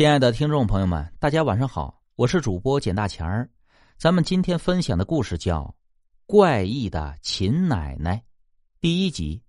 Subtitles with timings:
[0.00, 3.46] 亲爱的听众朋友们，大家晚上好，我是主播简大钱儿。
[3.98, 5.60] 咱们今天分享的故事叫
[6.24, 8.16] 《怪异的秦奶奶》
[8.80, 9.42] 第一集。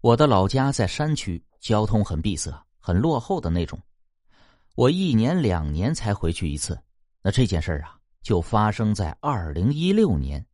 [0.00, 2.50] 我的老家在山区，交通很闭塞，
[2.80, 3.80] 很落后的那种。
[4.74, 6.76] 我一年两年才回去一次。
[7.22, 10.44] 那这件事儿啊，就发生在二零一六年。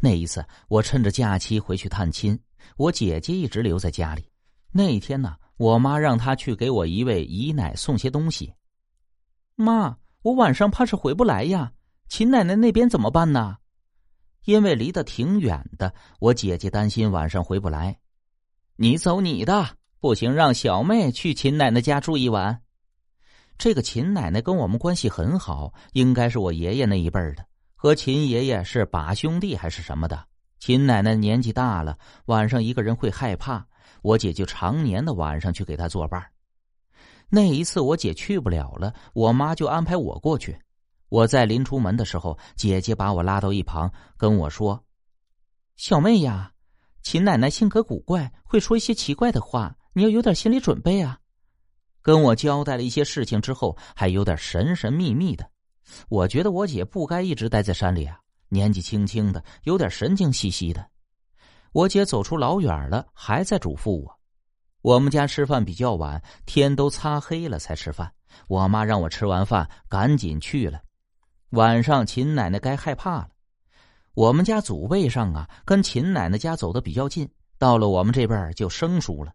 [0.00, 2.36] 那一次，我趁着假期回去探亲，
[2.76, 4.28] 我姐姐一直留在家里。
[4.72, 5.36] 那一天呢。
[5.56, 8.52] 我妈让她去给我一位姨奶送些东西。
[9.54, 11.72] 妈，我晚上怕是回不来呀，
[12.08, 13.56] 秦奶奶那边怎么办呢？
[14.44, 17.98] 因为离得挺远的，我姐姐担心晚上回不来。
[18.76, 22.62] 你走你的，不行，让小妹去秦奶奶家住一晚。
[23.58, 30.26] 这个秦奶奶跟我们关系很好，应该是我爷爷那一辈的，和秦爷爷是把兄弟还是什么的。
[30.58, 33.66] 秦奶奶年纪大了，晚上一个人会害怕。
[34.06, 36.24] 我姐就常年的晚上去给她作伴
[37.28, 40.56] 那一次我姐去不了了，我妈就安排我过去。
[41.08, 44.84] 我在临出门的时候，姐姐把我拉到一旁，跟我说
[45.74, 46.52] ：“小妹呀，
[47.02, 51.18] 秦奶奶性格古怪，会说一些奇怪的话，你要有点心理准备啊。”
[52.00, 55.50] 跟我交代了一些事情之后，还有点神神秘秘的。
[56.08, 60.88] 我觉得我姐不该一直待在山里啊，年纪轻轻的，有点神经兮兮的。
[61.76, 64.18] 我姐走出老远了，还在嘱咐我。
[64.80, 68.10] 我们家吃饭比较晚，天都擦黑了才吃饭。
[68.48, 70.80] 我妈让我吃完饭赶紧去了。
[71.50, 73.28] 晚上秦奶奶该害怕了。
[74.14, 79.30] 我们家祖辈上啊，跟秦奶奶家走的比较近，到了我们这边就生疏了。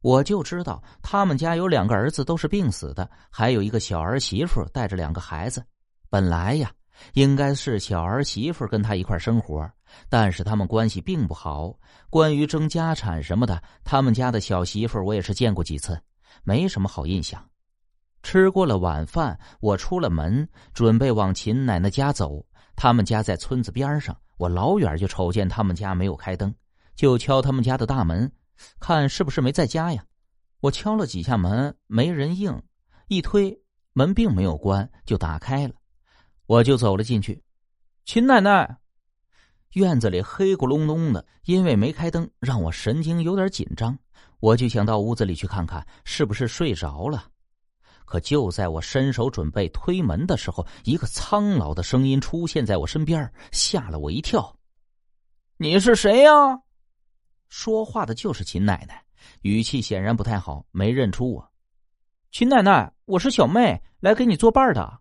[0.00, 5.64] 我就知道他们家有两个儿子都是病死的，还有一个小儿媳妇带着两个孩子。
[6.10, 6.72] 本来呀。
[7.14, 9.70] 应该是小儿媳妇跟他一块生活，
[10.08, 11.74] 但是他们关系并不好。
[12.10, 16.00] 关于争家产什么的，他们家的小媳妇我也是见过几次，
[16.44, 17.44] 没什么好印象。
[18.22, 22.44] 吃过了晚饭，我出了门，准备往秦奶奶家走。
[22.74, 26.54] 他们家在村子边上，我老远就瞅见他们家没有开灯，
[26.94, 28.30] 就敲他们家的大门，
[28.80, 30.04] 看是不是没在家呀。
[30.60, 32.60] 我敲了几下门，没人应，
[33.06, 33.56] 一推
[33.92, 35.74] 门并没有关，就打开了。
[36.48, 37.42] 我就走了进去，
[38.06, 38.78] 秦奶奶，
[39.74, 43.98] 院子里黑咕隆咚的，因为没开灯，让我神经有点紧张。
[44.40, 47.26] 我就想到屋子里去看看，是不是睡着了。
[48.06, 54.56] 可就在我伸手准备推门的时候，一个苍老的声音出现在我身边，吓了我一跳。
[55.58, 56.32] 你是谁呀？
[57.50, 59.04] 说话的就是秦奶奶，
[59.42, 61.52] 语气显然不太好，没认出我。
[62.32, 65.00] 秦奶奶，我是小妹，来给你作伴的。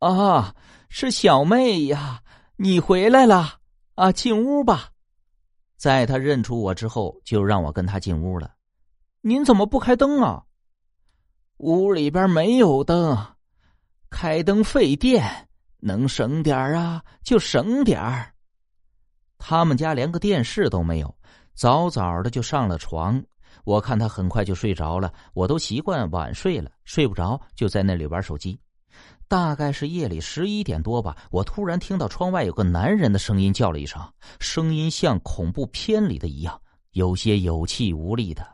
[0.00, 0.54] 啊，
[0.88, 2.22] 是小妹呀！
[2.56, 3.58] 你回来了
[3.94, 4.88] 啊，进屋吧。
[5.76, 8.50] 在他认出我之后，就让我跟他进屋了。
[9.20, 10.42] 您怎么不开灯啊？
[11.58, 13.14] 屋里边没有灯，
[14.08, 15.48] 开灯费电，
[15.80, 18.32] 能省点啊就省点儿。
[19.36, 21.14] 他们家连个电视都没有，
[21.54, 23.22] 早早的就上了床。
[23.64, 28.58] 我看他很快就睡着了，我都习惯晚睡了，睡不着就在那里玩手机。
[29.28, 34.00] 大概是夜里十一点多吧，我突然听到窗外有个男人的声音叫了一声，
[34.40, 36.60] 声音像恐怖片里的一样，
[36.92, 38.46] 有些有气无力的。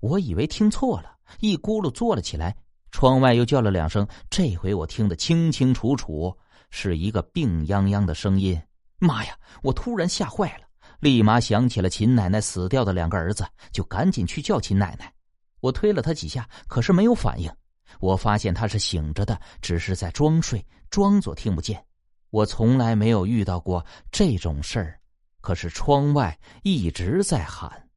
[0.00, 2.56] 我以为听错了，一咕噜坐了起来。
[2.90, 6.36] 窗外又叫了两声，这回我听得清清楚楚，
[6.70, 8.60] 是一个病殃殃的声音。
[8.98, 9.36] 妈呀！
[9.62, 10.64] 我突然吓坏了，
[10.98, 15.12] 立马想起了秦奶奶死掉的两个儿子，就赶紧去叫秦奶奶。
[15.60, 17.52] 我推了他几下，可是没有反应。
[17.98, 21.84] 我发现他是醒着的，只是在装睡，装作听不见。
[22.30, 25.00] 我从来没有遇到过这种事儿，
[25.40, 27.89] 可是窗外一直在喊。